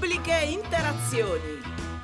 [0.00, 1.60] Pubbliche Interazioni.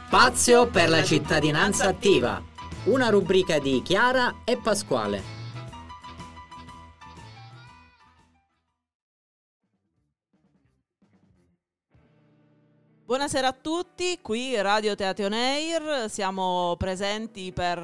[0.06, 2.42] Spazio per la cittadinanza attiva.
[2.84, 5.22] Una rubrica di Chiara e Pasquale.
[13.06, 17.78] Buonasera a tutti, qui Radio Teatro Air, siamo presenti per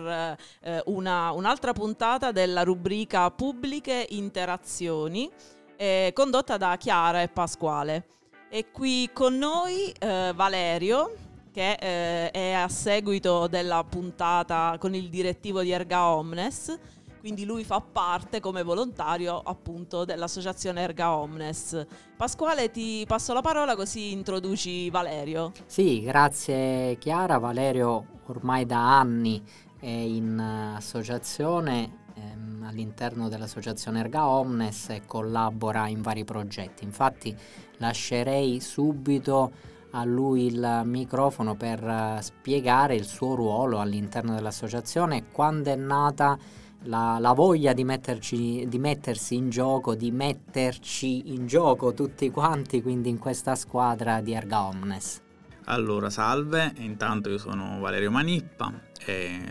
[0.60, 5.30] eh, una, un'altra puntata della rubrica Pubbliche Interazioni
[5.76, 8.08] eh, condotta da Chiara e Pasquale.
[8.54, 11.14] E qui con noi eh, Valerio
[11.50, 16.78] che eh, è a seguito della puntata con il direttivo di Erga Omnes
[17.18, 21.86] quindi lui fa parte come volontario appunto dell'associazione Erga Omnes.
[22.14, 25.52] Pasquale ti passo la parola così introduci Valerio.
[25.64, 27.38] Sì, grazie Chiara.
[27.38, 29.42] Valerio ormai da anni
[29.80, 30.38] è in
[30.76, 36.84] associazione ehm, all'interno dell'associazione Erga Omnes e collabora in vari progetti.
[36.84, 37.36] Infatti
[37.78, 39.52] lascerei subito
[39.92, 46.38] a lui il microfono per uh, spiegare il suo ruolo all'interno dell'associazione, quando è nata
[46.84, 52.80] la, la voglia di, metterci, di mettersi in gioco, di metterci in gioco tutti quanti,
[52.80, 55.20] quindi in questa squadra di Erga Omnes.
[55.66, 58.72] Allora, salve, intanto io sono Valerio Manippa,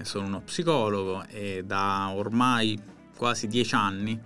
[0.01, 2.77] sono uno psicologo e da ormai
[3.15, 4.19] quasi dieci anni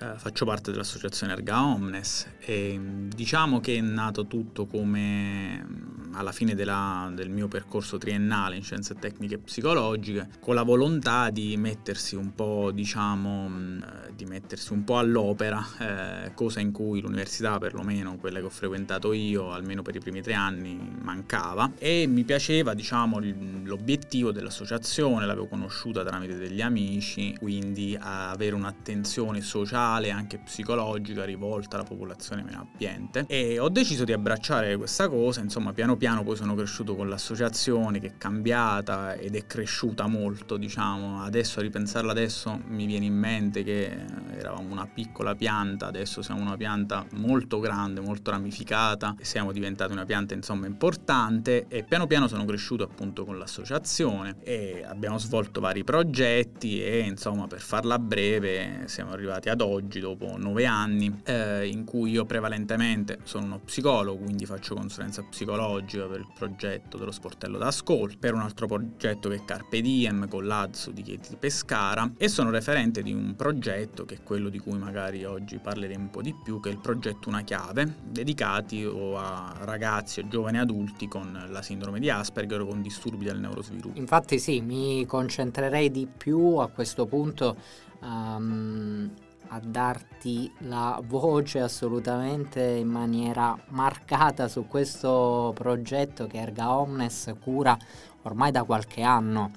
[0.00, 2.80] eh, faccio parte dell'associazione Erga Omnes e
[3.14, 8.94] diciamo che è nato tutto come alla fine della, del mio percorso triennale in scienze
[8.94, 14.82] tecniche psicologiche, con la volontà di mettersi un po', diciamo, mm, eh, di mettersi un
[14.82, 19.94] po' all'opera, eh, cosa in cui l'università, perlomeno quella che ho frequentato io, almeno per
[19.94, 21.72] i primi tre anni, mancava.
[21.78, 23.20] E mi piaceva, diciamo,
[23.62, 31.76] l'obiettivo dell'associazione, l'avevo conosciuta tramite degli amici, quindi avere un'attenzione sociale e anche psicologica rivolta
[31.76, 33.24] alla popolazione meno abbiente.
[33.26, 37.98] E ho deciso di abbracciare questa cosa, insomma, piano piano poi sono cresciuto con l'associazione
[37.98, 41.22] che è cambiata ed è cresciuta molto, diciamo.
[41.22, 44.04] Adesso a ripensarla adesso mi viene in mente che
[44.36, 50.04] eravamo una piccola pianta, adesso siamo una pianta molto grande, molto ramificata, siamo diventati una
[50.04, 55.84] pianta insomma importante e piano piano sono cresciuto appunto con l'associazione e abbiamo svolto vari
[55.84, 61.84] progetti e insomma per farla breve siamo arrivati ad oggi dopo nove anni eh, in
[61.84, 67.58] cui io prevalentemente sono uno psicologo, quindi faccio consulenza psicologica per il progetto dello sportello
[67.58, 72.28] d'ascolto, per un altro progetto che è Carpe Diem con l'Azzo di Chieti Pescara e
[72.28, 76.22] sono referente di un progetto che è quello di cui magari oggi parleremo un po'
[76.22, 81.46] di più, che è il progetto Una Chiave, dedicati a ragazzi e giovani adulti con
[81.48, 83.98] la sindrome di Asperger o con disturbi del neurosviluppo.
[83.98, 87.56] Infatti sì, mi concentrerei di più a questo punto
[88.00, 89.10] um,
[89.52, 97.76] a darti la voce assolutamente in maniera marcata su questo progetto che Erga Omnes cura
[98.22, 99.50] ormai da qualche anno.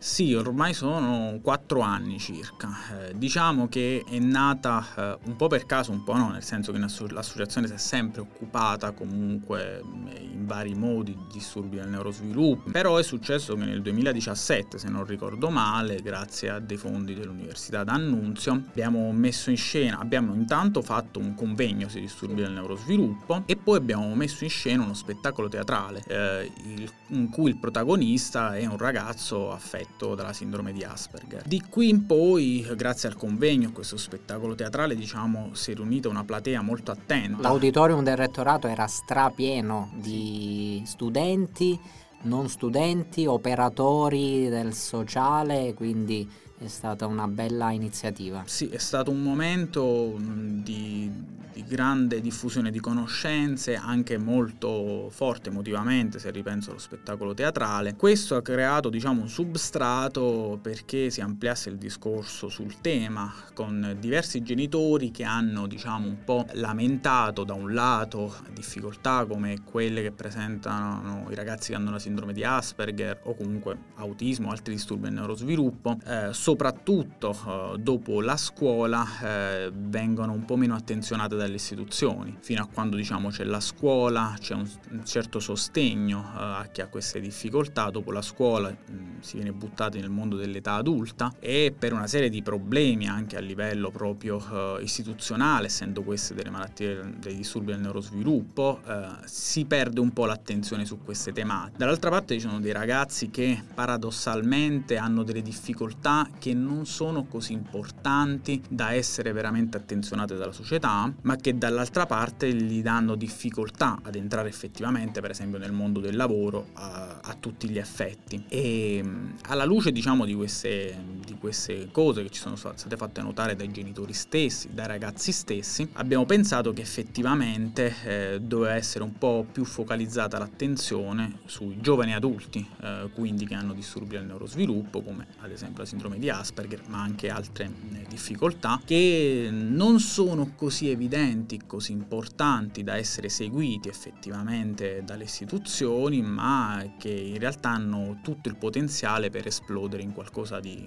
[0.00, 2.68] Sì, ormai sono quattro anni circa.
[3.08, 6.70] Eh, diciamo che è nata eh, un po' per caso, un po' no, nel senso
[6.70, 12.70] che l'associazione si è sempre occupata comunque eh, in vari modi di disturbi del neurosviluppo,
[12.70, 17.82] però è successo che nel 2017, se non ricordo male, grazie a dei fondi dell'Università
[17.82, 23.56] d'Annunzio, abbiamo messo in scena, abbiamo intanto fatto un convegno sui disturbi del neurosviluppo e
[23.56, 28.64] poi abbiamo messo in scena uno spettacolo teatrale eh, il, in cui il protagonista è
[28.64, 31.42] un ragazzo affetto affetto dalla sindrome di Asperger.
[31.46, 36.08] Di qui in poi, grazie al convegno, a questo spettacolo teatrale, diciamo, si è riunita
[36.08, 37.42] una platea molto attenta.
[37.42, 41.78] L'auditorium del rettorato era strapieno di studenti,
[42.22, 46.28] non studenti, operatori del sociale, quindi
[46.58, 48.42] è stata una bella iniziativa.
[48.46, 51.10] Sì, è stato un momento di,
[51.52, 57.94] di, grande diffusione di conoscenze, anche molto forte emotivamente, se ripenso allo spettacolo teatrale.
[57.94, 64.42] Questo ha creato, diciamo, un substrato perché si ampliasse il discorso sul tema, con diversi
[64.42, 71.26] genitori che hanno, diciamo, un po' lamentato da un lato difficoltà come quelle che presentano
[71.30, 75.98] i ragazzi che hanno la sindrome di Asperger o comunque autismo, altri disturbi del neurosviluppo,
[76.04, 77.36] eh, soprattutto
[77.74, 82.96] eh, dopo la scuola eh, vengono un po' meno attenzionate dalle istituzioni, fino a quando
[82.96, 87.90] diciamo c'è la scuola, c'è un, un certo sostegno eh, a chi ha queste difficoltà,
[87.90, 92.06] dopo la scuola mh, mm, si viene buttati nel mondo dell'età adulta e per una
[92.06, 94.38] serie di problemi anche a livello proprio
[94.78, 100.24] eh, istituzionale, essendo queste delle malattie dei disturbi del neurosviluppo, eh, si perde un po'
[100.24, 101.76] l'attenzione su queste tematiche.
[101.76, 107.52] Dall'altra parte ci sono dei ragazzi che paradossalmente hanno delle difficoltà che non sono così
[107.52, 114.14] importanti da essere veramente attenzionate dalla società, ma che dall'altra parte gli danno difficoltà ad
[114.14, 118.44] entrare effettivamente, per esempio, nel mondo del lavoro a, a tutti gli effetti.
[118.48, 119.04] E
[119.42, 123.70] alla luce, diciamo, di queste, di queste cose che ci sono state fatte notare dai
[123.70, 129.64] genitori stessi, dai ragazzi stessi, abbiamo pensato che effettivamente eh, doveva essere un po' più
[129.64, 135.82] focalizzata l'attenzione sui giovani adulti, eh, quindi che hanno disturbi del neurosviluppo, come ad esempio
[135.82, 141.92] la sindrome di Asperger, ma anche altre eh, difficoltà, che non sono così evidenti, così
[141.92, 149.30] importanti da essere seguiti effettivamente dalle istituzioni, ma che in realtà hanno tutto il potenziale
[149.30, 150.86] per esplodere in qualcosa di,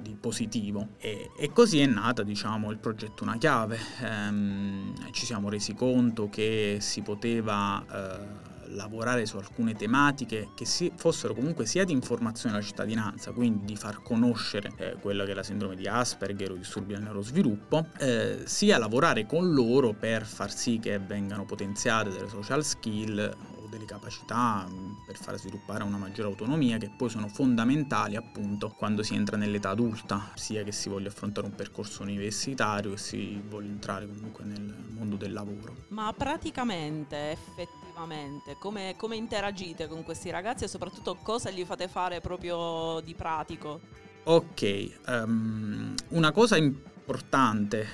[0.00, 0.90] di positivo.
[0.98, 3.78] E, e, così è nata diciamo, il progetto Una Chiave.
[4.02, 7.84] Ehm, ci siamo resi conto che si poteva...
[7.90, 13.64] Eh, lavorare su alcune tematiche che si, fossero comunque sia di informazione alla cittadinanza, quindi
[13.64, 17.86] di far conoscere eh, quella che è la sindrome di Asperger o disturbi del neurosviluppo,
[17.98, 23.36] eh, sia lavorare con loro per far sì che vengano potenziate delle social skill
[23.70, 24.68] delle capacità
[25.06, 29.70] per far sviluppare una maggiore autonomia che poi sono fondamentali appunto quando si entra nell'età
[29.70, 34.74] adulta, sia che si voglia affrontare un percorso universitario che si voglia entrare comunque nel
[34.90, 35.76] mondo del lavoro.
[35.88, 42.20] Ma praticamente, effettivamente, come, come interagite con questi ragazzi e soprattutto cosa gli fate fare
[42.20, 43.80] proprio di pratico?
[44.22, 46.89] Ok, um, una cosa importante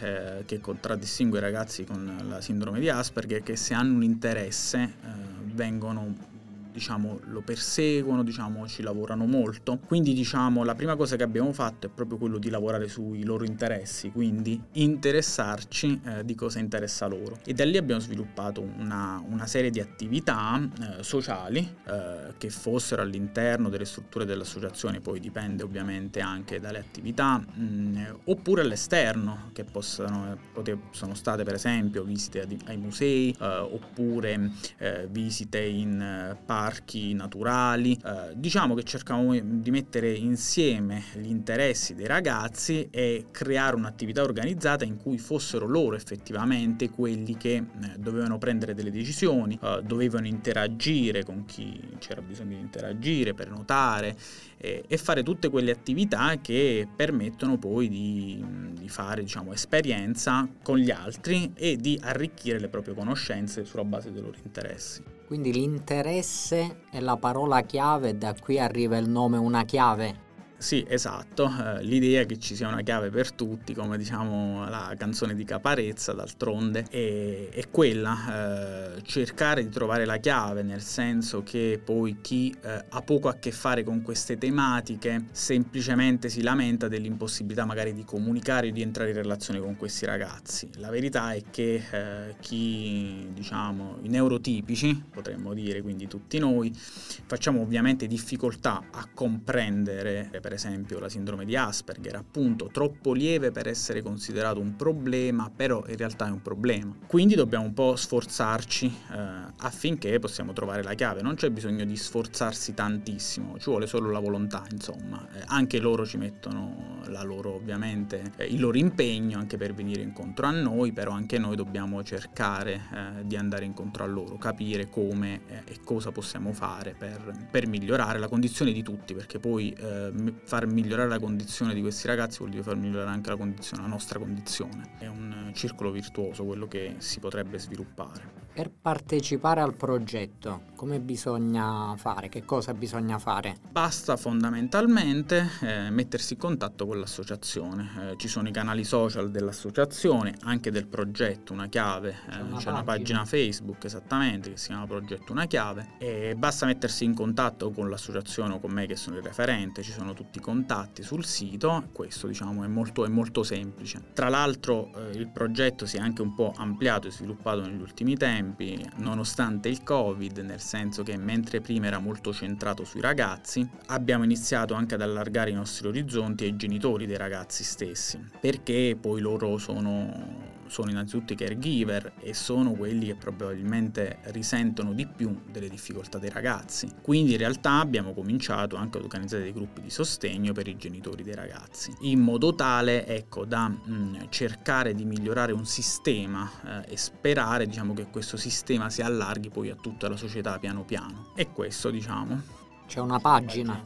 [0.01, 4.03] eh, che contraddistingue i ragazzi con la sindrome di Asperger è che se hanno un
[4.03, 5.09] interesse eh,
[5.55, 6.35] vengono
[6.77, 9.79] diciamo, lo perseguono, diciamo, ci lavorano molto.
[9.87, 13.45] Quindi diciamo, la prima cosa che abbiamo fatto è proprio quello di lavorare sui loro
[13.45, 17.39] interessi, quindi interessarci eh, di cosa interessa loro.
[17.47, 23.01] E da lì abbiamo sviluppato una, una serie di attività eh, sociali eh, che fossero
[23.01, 29.65] all'interno delle strutture dell'associazione, poi dipende ovviamente anche dalle attività, mh, mm, oppure all'esterno, che
[29.65, 36.37] possono, pote, sono state per esempio visite ai musei, eh, oppure eh, visite in eh,
[36.45, 37.97] parchi parchi naturali.
[38.05, 44.85] Eh, diciamo che cercavamo di mettere insieme gli interessi dei ragazzi e creare un'attività organizzata
[44.85, 47.65] in cui fossero loro effettivamente quelli che eh,
[47.99, 54.17] dovevano prendere delle decisioni, eh, dovevano interagire con chi c'era bisogno di interagire, per notare
[54.57, 60.79] eh, e fare tutte quelle attività che permettono poi di, di fare diciamo, esperienza con
[60.79, 65.16] gli altri e di arricchire le proprie conoscenze sulla base dei loro interessi.
[65.27, 70.26] Quindi l'interesse è la parola chiave da qui arriva il nome una chiave.
[70.67, 75.37] Sì, esatto, eh, l'idea che ci sia una chiave per tutti, come diciamo la canzone
[75.37, 81.81] di Caparezza d'altronde, è, è quella, eh, cercare di trovare la chiave, nel senso che
[81.85, 87.65] poi chi eh, ha poco a che fare con queste tematiche semplicemente si lamenta dell'impossibilità
[87.65, 90.69] magari di comunicare o di entrare in relazione con questi ragazzi.
[90.79, 97.61] La verità è che eh, chi, diciamo, i neurotipici, potremmo dire, quindi tutti noi, facciamo
[97.61, 100.55] ovviamente difficoltà a comprendere per esempio
[100.99, 106.27] la sindrome di Asperger, appunto troppo lieve per essere considerato un problema, però in realtà
[106.27, 106.95] è un problema.
[107.07, 109.19] Quindi dobbiamo un po' sforzarci eh,
[109.59, 114.19] affinché possiamo trovare la chiave, non c'è bisogno di sforzarsi tantissimo, ci vuole solo la
[114.19, 115.27] volontà, insomma.
[115.33, 120.03] Eh, anche loro ci mettono la loro ovviamente eh, il loro impegno anche per venire
[120.03, 124.89] incontro a noi, però anche noi dobbiamo cercare eh, di andare incontro a loro, capire
[124.89, 129.71] come eh, e cosa possiamo fare per, per, migliorare la condizione di tutti, perché poi
[129.73, 130.13] eh,
[130.45, 133.89] far migliorare la condizione di questi ragazzi vuol dire far migliorare anche la, condizione, la
[133.89, 134.95] nostra condizione.
[134.99, 138.46] È un circolo virtuoso quello che si potrebbe sviluppare.
[138.57, 142.31] Per partecipare al progetto, come bisogna fare?
[142.31, 143.59] Che cosa bisogna fare?
[143.71, 148.13] Basta fondamentalmente eh, mettersi in contatto con l'associazione.
[148.13, 152.09] Eh, ci sono i canali social dell'associazione, anche del progetto Una Chiave.
[152.09, 155.91] Eh, c'è, una, c'è una, pagina Facebook esattamente che si chiama Progetto Una Chiave.
[155.99, 159.83] E basta mettersi in contatto con l'associazione o con me che sono il referente.
[159.83, 161.89] Ci sono tutti i contatti sul sito.
[161.93, 164.03] Questo diciamo è molto, è molto semplice.
[164.15, 168.17] Tra l'altro eh, il progetto si è anche un po' ampliato e sviluppato negli ultimi
[168.17, 173.69] tempi tempi, nonostante il Covid, nel senso che mentre prima era molto centrato sui ragazzi,
[173.87, 179.21] abbiamo iniziato anche ad allargare i nostri orizzonti ai genitori dei ragazzi stessi, perché poi
[179.21, 185.69] loro sono sono innanzitutto i caregiver e sono quelli che probabilmente risentono di più delle
[185.69, 186.89] difficoltà dei ragazzi.
[187.03, 191.23] Quindi in realtà abbiamo cominciato anche ad organizzare dei gruppi di sostegno per i genitori
[191.23, 196.93] dei ragazzi, in modo tale ecco, da mh, mm, cercare di migliorare un sistema eh,
[196.93, 201.33] e sperare diciamo, che questo sistema si allarghi poi a tutta la società piano piano.
[201.35, 202.41] E questo diciamo.
[202.87, 203.83] C'è una pagina.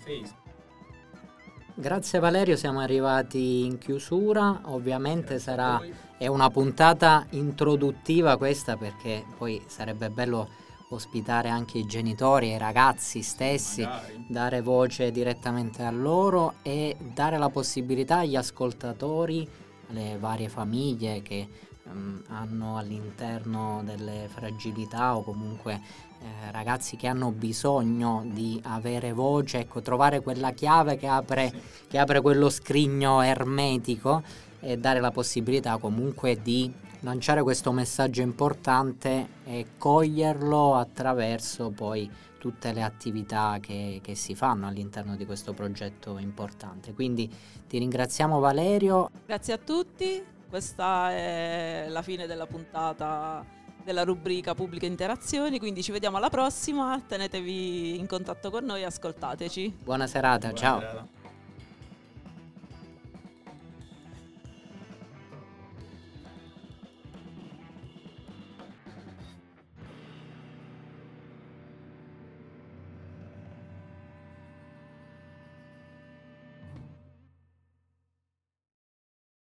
[1.74, 5.80] Grazie Valerio, siamo arrivati in chiusura, ovviamente sarà
[6.20, 10.50] è una puntata introduttiva questa perché poi sarebbe bello
[10.90, 14.26] ospitare anche i genitori e i ragazzi stessi, Magari.
[14.28, 19.48] dare voce direttamente a loro e dare la possibilità agli ascoltatori,
[19.88, 21.48] alle varie famiglie che
[21.84, 25.80] um, hanno all'interno delle fragilità o comunque
[26.20, 31.50] eh, ragazzi che hanno bisogno di avere voce, ecco, trovare quella chiave che apre,
[31.88, 39.28] che apre quello scrigno ermetico e dare la possibilità comunque di lanciare questo messaggio importante
[39.44, 46.18] e coglierlo attraverso poi tutte le attività che, che, si fanno all'interno di questo progetto
[46.18, 46.94] importante.
[46.94, 47.30] Quindi
[47.68, 49.10] ti ringraziamo Valerio.
[49.26, 53.44] Grazie a tutti, questa è la fine della puntata
[53.84, 59.78] della rubrica Pubbliche Interazioni, quindi ci vediamo alla prossima, tenetevi in contatto con noi, ascoltateci.
[59.82, 60.80] Buona serata, Buona ciao.
[60.80, 61.19] Serata.